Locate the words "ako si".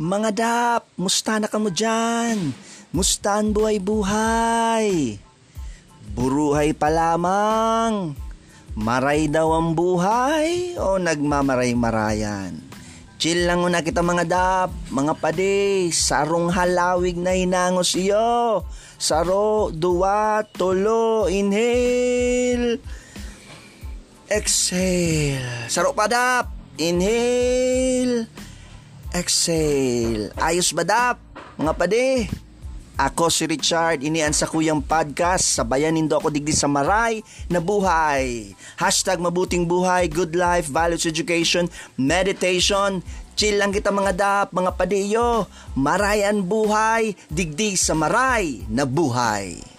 32.98-33.46